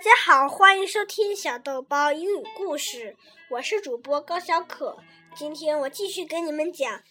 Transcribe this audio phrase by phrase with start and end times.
[0.00, 3.14] 大家好，欢迎收听小豆包英语故事，
[3.50, 4.96] 我是主播高小可。
[5.36, 6.90] 今天我继续给你们讲《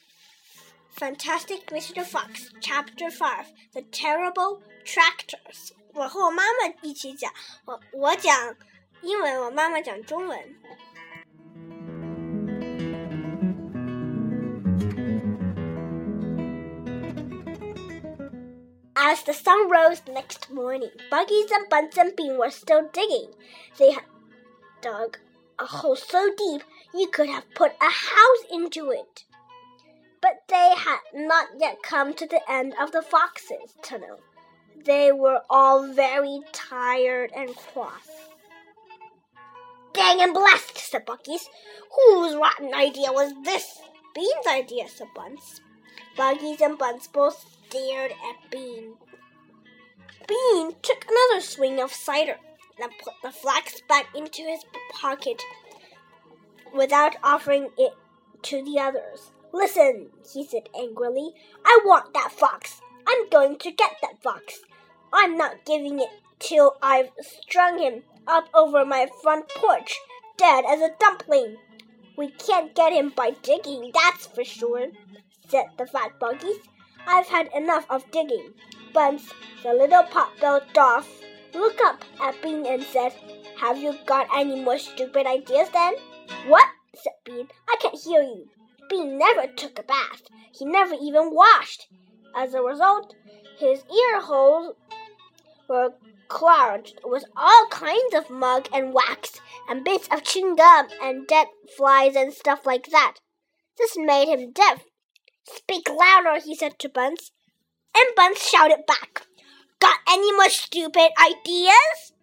[0.97, 2.03] Fantastic Mr.
[2.03, 5.73] Fox》Chapter Five: The Terrible Tractors。
[5.93, 7.31] 我和我妈妈一起讲，
[7.65, 8.55] 我我讲
[9.03, 10.55] 英文，我妈妈讲中文。
[19.09, 23.33] As the sun rose the next morning, Buggies and Buns and Bean were still digging.
[23.79, 24.03] They had
[24.81, 25.17] dug
[25.57, 26.61] a hole so deep
[26.93, 29.23] you could have put a house into it.
[30.21, 34.19] But they had not yet come to the end of the fox's tunnel.
[34.85, 38.11] They were all very tired and cross.
[39.91, 41.49] Dang and blast, said Buggies.
[41.95, 43.79] Whose rotten idea was this?
[44.13, 45.61] Bean's idea, said Buns.
[46.15, 48.95] Buggies and Buns both stared at Bean.
[50.27, 52.37] Bean took another swing of cider
[52.81, 55.41] and put the flax back into his pocket
[56.75, 57.93] without offering it
[58.43, 59.31] to the others.
[59.51, 61.31] Listen, he said angrily.
[61.65, 62.81] I want that fox.
[63.07, 64.59] I'm going to get that fox.
[65.11, 66.09] I'm not giving it
[66.39, 69.95] till I've strung him up over my front porch,
[70.37, 71.57] dead as a dumpling.
[72.15, 74.87] We can't get him by digging, that's for sure,
[75.47, 76.57] said the fat buggies.
[77.07, 78.53] I've had enough of digging.
[78.93, 79.29] Buns,
[79.63, 81.05] the little pot-bellied dwarf,
[81.53, 83.13] looked up at Bean and said,
[83.59, 85.93] Have you got any more stupid ideas then?
[86.47, 86.65] What?
[86.95, 87.47] said Bean.
[87.67, 88.47] I can't hear you.
[88.89, 90.23] Bean never took a bath.
[90.51, 91.87] He never even washed.
[92.35, 93.15] As a result,
[93.57, 94.75] his ear holes
[95.67, 95.93] were
[96.27, 101.47] clogged with all kinds of mud and wax and bits of chewing gum and dead
[101.75, 103.15] flies and stuff like that.
[103.77, 104.83] This made him deaf
[105.55, 107.31] Speak louder, he said to Bunce.
[107.95, 109.27] And Bunce shouted back,
[109.79, 112.13] Got any more stupid ideas?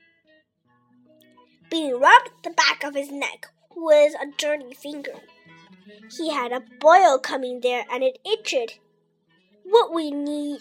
[1.70, 5.14] Bean rubbed the back of his neck with a dirty finger.
[6.16, 8.78] He had a boil coming there and it itched.
[9.64, 10.60] What we need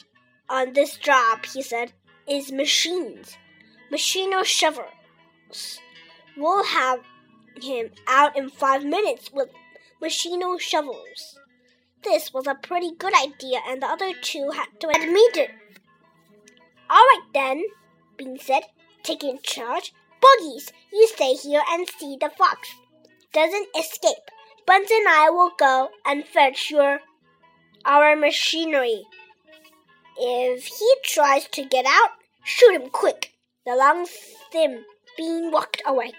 [0.50, 1.94] on this job, he said,
[2.28, 3.38] is machines.
[3.92, 5.80] Machino shovels.
[6.36, 7.02] We'll have
[7.62, 9.50] him out in five minutes with
[10.02, 11.38] Machino shovels.
[12.06, 15.52] This was a pretty good idea, and the other two had to admit it.
[16.90, 17.64] All right then,
[18.16, 18.64] Bean said,
[19.04, 19.92] taking charge.
[20.22, 22.70] Buggies, you stay here and see the fox
[23.36, 24.32] doesn't escape.
[24.66, 27.00] Buns and I will go and fetch your
[27.84, 29.04] our machinery.
[30.18, 32.12] If he tries to get out,
[32.46, 33.34] shoot him quick.
[33.66, 34.08] The long,
[34.52, 34.86] thin
[35.18, 36.14] Bean walked away.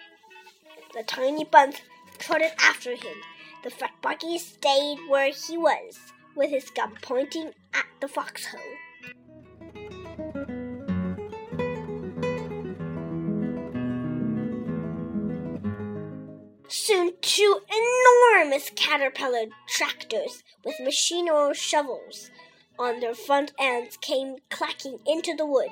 [0.95, 1.77] The tiny Buns
[2.19, 3.17] trotted after him.
[3.63, 5.99] The fat buggy stayed where he was,
[6.35, 8.61] with his gun pointing at the foxhole.
[16.69, 22.31] Soon two enormous caterpillar tractors with machine shovels
[22.79, 25.71] on their front ends came clacking into the wood.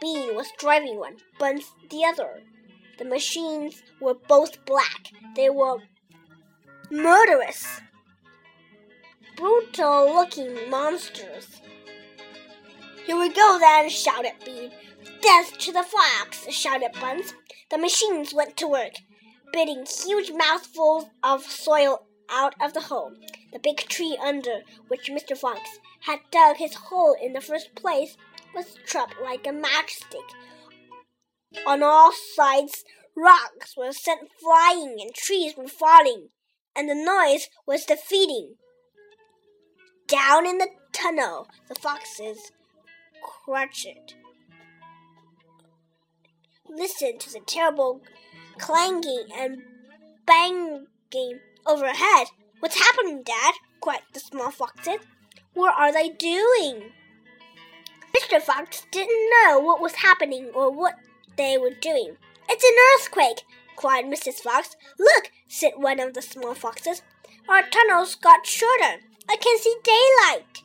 [0.00, 2.42] Bean was driving one, Buns the other.
[2.98, 5.10] The machines were both black.
[5.34, 5.78] They were
[6.94, 7.80] murderous,
[9.36, 11.60] brutal looking monsters.
[13.04, 14.70] Here we go then, shouted Bean.
[15.20, 17.34] Death to the fox, shouted Buns.
[17.70, 18.92] The machines went to work,
[19.52, 23.10] biting huge mouthfuls of soil out of the hole.
[23.52, 25.36] The big tree under which Mr.
[25.36, 25.60] Fox
[26.02, 28.16] had dug his hole in the first place
[28.54, 30.30] was trapped like a matchstick.
[31.66, 32.84] On all sides,
[33.16, 36.28] rocks were sent flying and trees were falling
[36.76, 38.54] and the noise was defeating.
[40.06, 42.52] Down in the tunnel, the foxes
[43.22, 44.16] crouched.
[46.68, 48.02] Listen to the terrible
[48.58, 49.62] clanging and
[50.26, 52.28] banging overhead.
[52.60, 53.54] What's happening, Dad?
[53.80, 55.00] cried the small foxes.
[55.52, 56.92] What are they doing?
[58.16, 58.40] Mr.
[58.40, 60.94] Fox didn't know what was happening or what
[61.36, 62.16] they were doing.
[62.48, 63.44] It's an earthquake,
[63.76, 64.36] cried Mrs.
[64.36, 64.76] Fox.
[64.98, 67.02] Look, said one of the small foxes.
[67.48, 69.00] Our tunnels got shorter.
[69.28, 70.62] I can see daylight.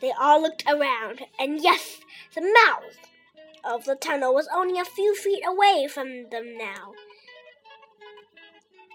[0.00, 2.00] They all looked around, and yes,
[2.34, 2.96] the mouth
[3.64, 6.92] of the tunnel was only a few feet away from them now.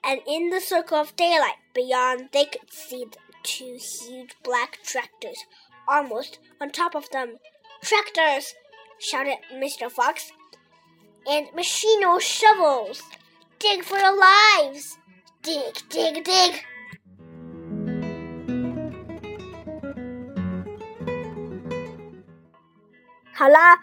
[0.03, 5.45] And in the circle of daylight beyond, they could see the two huge black tractors
[5.87, 7.37] almost on top of them.
[7.81, 8.53] Tractors!
[8.99, 9.89] shouted Mr.
[9.89, 10.31] Fox.
[11.29, 13.01] And machino shovels!
[13.59, 14.97] Dig for your lives!
[15.47, 16.53] Dig, dig, dig!
[23.33, 23.79] 好啦，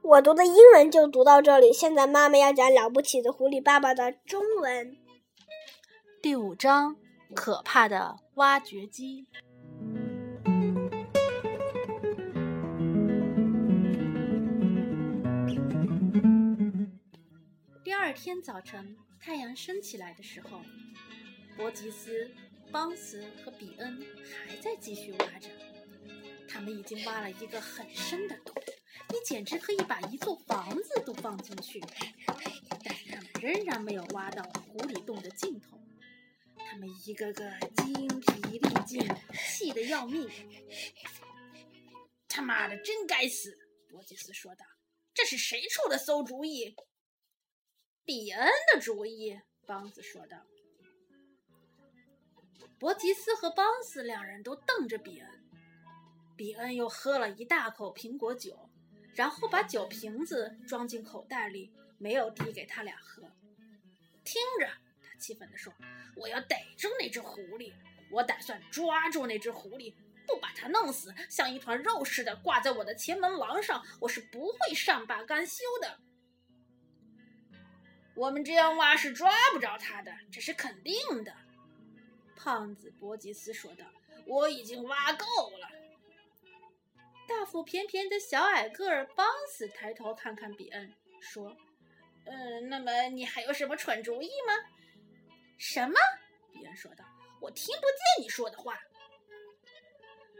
[0.00, 4.96] 我读的英文就读到这里，现在妈妈要讲了不起的狐狸爸爸的中文。
[6.22, 6.96] 第五章：
[7.34, 9.26] 可怕的挖掘机。
[17.84, 20.62] 第二天早晨，太阳升起来的时候，
[21.56, 22.30] 伯吉斯、
[22.72, 24.02] 邦斯和比恩
[24.46, 25.48] 还在继续挖着。
[26.48, 28.54] 他们已经挖了一个很深的洞。
[29.10, 31.80] 你简直可以把一座房子都放进去，
[32.26, 35.78] 但他们仍然没有挖到狐狸洞的尽头。
[36.56, 37.52] 他们一个个
[37.84, 39.06] 精疲力尽，
[39.48, 40.28] 气得要命。
[42.26, 43.56] 他妈的，真该死！
[43.90, 44.64] 伯吉斯说道
[45.12, 46.74] ：“这是谁出的馊主意？”
[48.10, 50.36] 比恩的主意，邦斯说道。
[52.76, 55.30] 伯吉斯和邦斯两人都瞪着比恩。
[56.36, 58.68] 比恩又喝了一大口苹果酒。
[59.14, 63.22] 然后把酒瓶子装进口袋里，没有递给他俩喝。
[64.24, 64.66] 听着，
[65.00, 65.72] 他气愤地说
[66.18, 67.72] ：“我要逮住那只狐狸！
[68.10, 69.94] 我打算抓住那只狐狸，
[70.26, 76.00] 不把它弄死，像一团肉似的挂在我的前门廊上，我是不会善罢甘休的。
[78.20, 81.34] 我们这样挖是抓不着他的，这是肯定的。”
[82.36, 83.86] 胖子伯吉斯说道
[84.28, 85.24] ：“我已经挖够
[85.58, 85.70] 了。”
[87.26, 91.56] 大腹便便的小矮个儿邦斯抬头看看比恩，说
[92.26, 94.52] ：“嗯，那么你还有什么蠢主意吗
[95.56, 95.94] ？”“什么？”
[96.52, 97.04] 比恩说道
[97.40, 98.78] ，“我听不见你说的话。”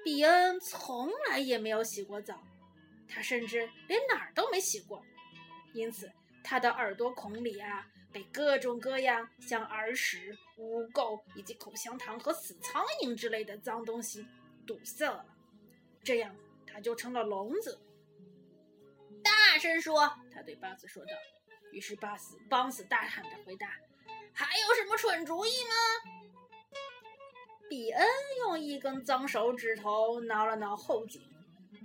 [0.05, 2.43] 比恩从来也没有洗过澡，
[3.09, 5.03] 他甚至连哪儿都没洗过，
[5.73, 6.11] 因此
[6.51, 14.27] 他的耳朵孔里啊，被各种各样像耳屎、污垢以及口香糖和死苍蝇之类的脏东西
[14.67, 15.25] 堵塞了，
[16.03, 16.35] 这样。
[16.67, 17.81] 他就成了聋子。
[19.23, 21.13] 大声说，他对巴斯说道。
[21.71, 23.69] 于是巴斯邦斯大喊着回答
[24.35, 26.11] ：“还有什么蠢主意吗？”
[27.71, 28.09] 比恩
[28.39, 31.23] 用一根脏手指头挠了挠后颈，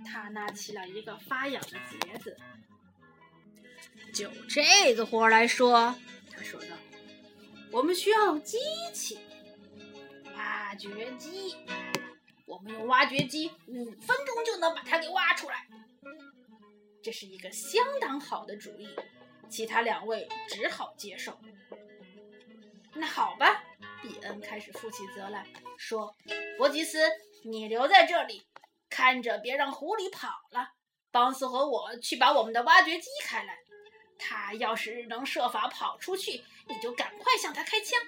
[0.04, 2.36] 他拿起了一个发痒的结子。
[4.16, 5.94] 就这个活来说，
[6.34, 6.68] 他说道
[7.70, 8.56] ：“我们需要机
[8.94, 9.18] 器，
[10.34, 11.54] 挖掘机。”
[12.46, 15.66] 我们用挖掘机五分钟就能把它给挖出来，
[17.02, 18.88] 这是一个相当好的主意。
[19.50, 21.38] 其他两位只好接受。
[22.94, 23.62] 那好吧，
[24.00, 25.46] 比恩开始负起责来
[25.76, 26.16] 说
[26.56, 26.98] ：“伯吉斯，
[27.44, 28.46] 你留在这里，
[28.88, 30.70] 看着别让狐狸跑了。
[31.10, 33.58] 邦斯和我去把我们的挖掘机开来。
[34.18, 37.98] 他要是能设法跑出去，你就赶快向他开枪。”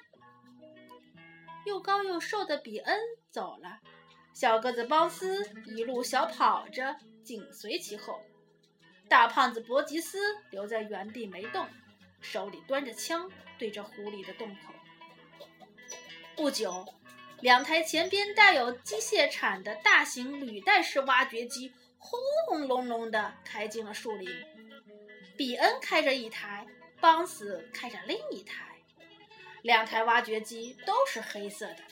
[1.65, 2.99] 又高又瘦的比恩
[3.31, 3.79] 走了。
[4.33, 8.21] 小个子邦斯一路小跑着，紧随其后。
[9.09, 10.19] 大胖子伯吉斯
[10.51, 11.67] 留在原地没动，
[12.21, 14.73] 手里端着枪，对着狐狸的洞口。
[16.37, 16.87] 不久，
[17.41, 24.31] 两台前边带有机械铲的大型履带式挖掘机轰轰隆隆地开进了树林。
[25.39, 26.67] 比恩开着一台，
[27.01, 28.77] 邦斯开着另一台。
[29.63, 31.85] 两台挖掘机都是黑色的。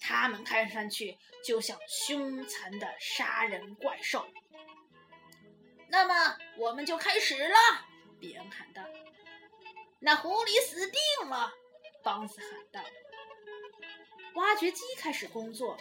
[0.00, 4.24] 他们看上去就像凶残的杀人怪兽。
[5.88, 7.56] 那么，我们就开始了！
[8.20, 8.82] 比恩喊道。
[9.98, 11.52] 那狐狸死定了！
[12.04, 12.88] 邦斯喊道。
[14.34, 15.76] 挖掘机开始工作，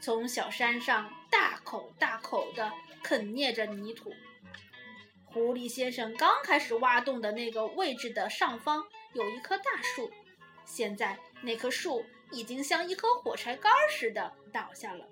[0.00, 4.14] 从小山上大口大口地啃啮着泥土。
[5.36, 10.10] 狐狸先生刚开始挖洞的那个位置的上方有一棵大树，
[10.64, 12.02] 现在那棵树。
[12.32, 15.06] 已经像一颗火柴杆似的倒下了，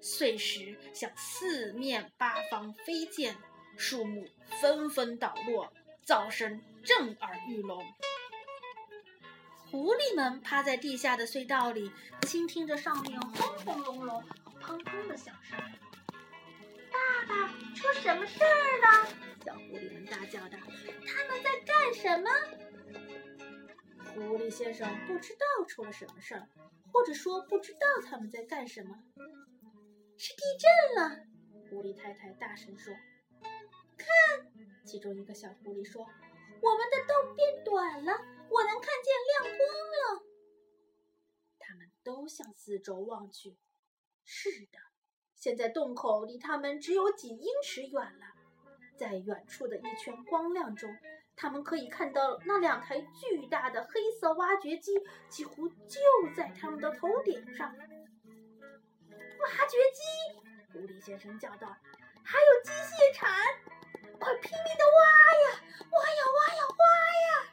[0.00, 3.36] 碎石向四面八方飞溅，
[3.76, 4.26] 树木
[4.60, 5.72] 纷纷倒落，
[6.04, 7.84] 噪声震耳欲聋。
[9.70, 14.24] 狐狸们趴在地下的隧道里，倾听着上面轰轰隆隆
[14.60, 15.56] 砰砰的响声。
[17.28, 19.08] 爸爸，出什么事儿了？
[19.44, 20.56] 小狐狸们大叫道
[21.06, 22.30] ：“他们在干什么？”
[24.14, 26.48] 狐狸先生不知道出了什么事儿，
[26.92, 29.02] 或者说不知道他们在干什么。
[30.16, 31.26] 是地震了！
[31.68, 32.94] 狐狸太太大声说
[33.98, 34.06] ：“看！”
[34.86, 36.02] 其中一个小狐狸说
[36.62, 38.12] ：“我们的洞变短了，
[38.48, 40.24] 我能看见亮光了。”
[41.58, 43.56] 他们都向四周望去。
[44.24, 44.78] 是的，
[45.44, 48.24] 现在洞口离他们只有几英尺远了，
[48.96, 50.90] 在远处的一圈光亮中。
[51.36, 54.92] 他们可以看到那两台巨大的黑色挖掘机
[55.28, 56.00] 几乎就
[56.34, 57.76] 在他们的头顶上。
[57.76, 60.02] 挖掘机！
[60.72, 61.76] 狐狸先生叫道
[62.24, 63.30] ：“还有机械铲！
[64.18, 65.04] 快拼命的挖
[65.44, 65.60] 呀，
[65.92, 66.84] 挖呀挖呀挖
[67.20, 67.52] 呀！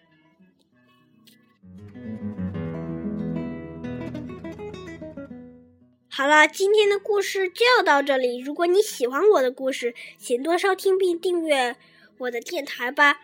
[6.13, 8.37] 好了，今天的故事就到这里。
[8.37, 11.77] 如果你喜欢我的故事，请多收听并订阅
[12.17, 13.21] 我的电台吧。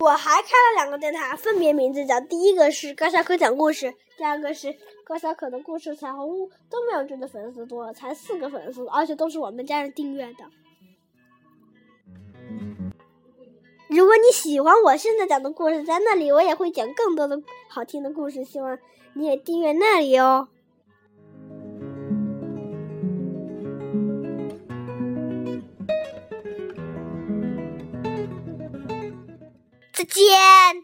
[0.00, 4.76] 我还开了两个电台，分别名字叫第一个是高小可讲故事，第二个是
[5.06, 10.44] 高小可的故事彩虹屋，都没有这的粉丝多，才四个粉丝，而且都是我们家人订阅的。
[13.94, 18.76] 如果你喜欢我现在讲的故事，在那里我也会讲更多的好听的故事，希望
[19.12, 20.48] 你也订阅那里哦。
[29.92, 30.83] 再见。